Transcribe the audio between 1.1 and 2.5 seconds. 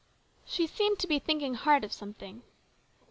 thinking hard of something.